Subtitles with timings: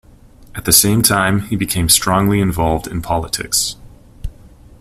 [0.55, 3.75] At the same time, he became strongly involved in politics.